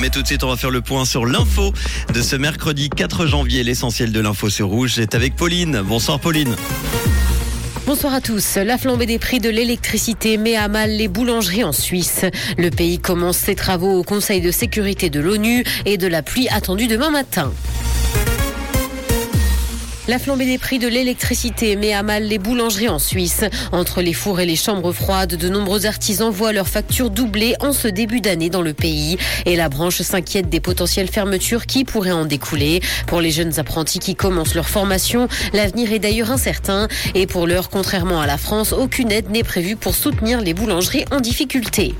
[0.00, 1.72] Mais tout de suite, on va faire le point sur l'info
[2.14, 3.64] de ce mercredi 4 janvier.
[3.64, 5.82] L'essentiel de l'info sur Rouge est avec Pauline.
[5.84, 6.54] Bonsoir Pauline.
[7.84, 8.56] Bonsoir à tous.
[8.56, 12.26] La flambée des prix de l'électricité met à mal les boulangeries en Suisse.
[12.58, 16.48] Le pays commence ses travaux au Conseil de sécurité de l'ONU et de la pluie
[16.48, 17.50] attendue demain matin.
[20.08, 23.44] La flambée des prix de l'électricité met à mal les boulangeries en Suisse.
[23.72, 27.74] Entre les fours et les chambres froides, de nombreux artisans voient leurs factures doubler en
[27.74, 29.18] ce début d'année dans le pays.
[29.44, 32.80] Et la branche s'inquiète des potentielles fermetures qui pourraient en découler.
[33.06, 36.88] Pour les jeunes apprentis qui commencent leur formation, l'avenir est d'ailleurs incertain.
[37.14, 41.04] Et pour l'heure, contrairement à la France, aucune aide n'est prévue pour soutenir les boulangeries
[41.10, 41.94] en difficulté.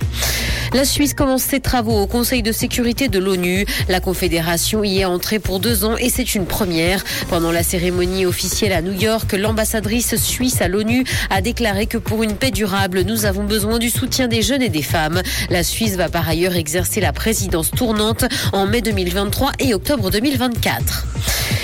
[0.75, 3.65] La Suisse commence ses travaux au Conseil de sécurité de l'ONU.
[3.89, 7.05] La Confédération y est entrée pour deux ans et c'est une première.
[7.29, 12.23] Pendant la cérémonie officielle à New York, l'ambassadrice suisse à l'ONU a déclaré que pour
[12.23, 15.23] une paix durable, nous avons besoin du soutien des jeunes et des femmes.
[15.49, 21.07] La Suisse va par ailleurs exercer la présidence tournante en mai 2023 et octobre 2024.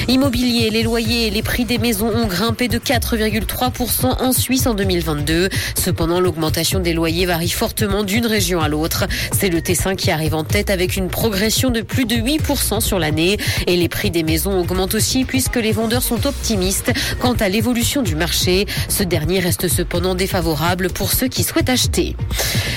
[0.06, 4.74] Immobilier, les loyers et les prix des maisons ont grimpé de 4,3% en Suisse en
[4.74, 5.48] 2022.
[5.76, 9.06] Cependant, l'augmentation des loyers varie fortement d'une région à l'autre.
[9.32, 12.98] C'est le Tessin qui arrive en tête avec une progression de plus de 8% sur
[12.98, 13.38] l'année.
[13.66, 18.02] Et les prix des maisons augmentent aussi puisque les vendeurs sont optimistes quant à l'évolution
[18.02, 18.66] du marché.
[18.88, 22.14] Ce dernier reste cependant défavorable pour ceux qui souhaitent acheter.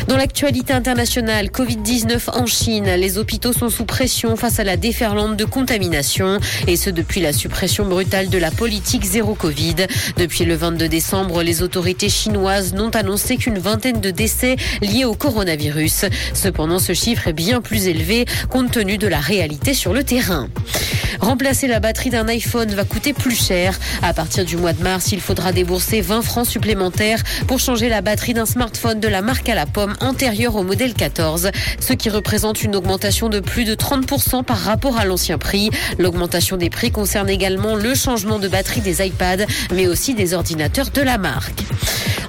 [0.08, 5.36] Dans l'actualité internationale, Covid-19 en Chine, les hôpitaux sont sous pression face à la déferlante
[5.36, 9.76] de contamination et ce depuis la suppression brutale de la politique zéro Covid.
[10.16, 15.14] Depuis le 22 décembre, les autorités chinoises n'ont annoncé qu'une vingtaine de décès liés au
[15.14, 16.06] coronavirus.
[16.34, 20.48] Cependant, ce chiffre est bien plus élevé compte tenu de la réalité sur le terrain.
[21.28, 23.78] Remplacer la batterie d'un iPhone va coûter plus cher.
[24.02, 28.00] À partir du mois de mars, il faudra débourser 20 francs supplémentaires pour changer la
[28.00, 32.10] batterie d'un smartphone de la marque à la pomme antérieure au modèle 14, ce qui
[32.10, 35.70] représente une augmentation de plus de 30% par rapport à l'ancien prix.
[36.00, 40.92] L'augmentation des prix concerne également le changement de batterie des iPads, mais aussi des ordinateurs
[40.92, 41.66] de la marque.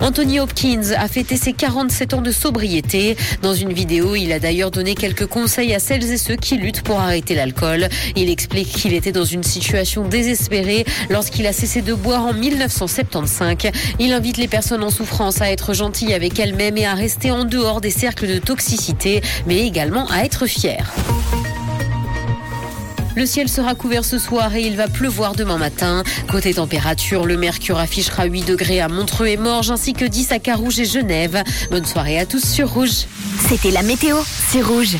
[0.00, 3.16] Anthony Hopkins a fêté ses 47 ans de sobriété.
[3.42, 6.82] Dans une vidéo, il a d'ailleurs donné quelques conseils à celles et ceux qui luttent
[6.82, 7.88] pour arrêter l'alcool.
[8.16, 13.72] Il explique qu'il était dans une situation désespérée lorsqu'il a cessé de boire en 1975.
[13.98, 17.44] Il invite les personnes en souffrance à être gentilles avec elles-mêmes et à rester en
[17.44, 20.78] dehors des cercles de toxicité, mais également à être fiers.
[23.16, 26.02] Le ciel sera couvert ce soir et il va pleuvoir demain matin.
[26.30, 30.38] Côté température, le mercure affichera 8 degrés à Montreux et Morges ainsi que 10 à
[30.38, 31.42] Carouge et Genève.
[31.70, 33.06] Bonne soirée à tous sur Rouge.
[33.48, 34.96] C'était la météo, c'est Rouge.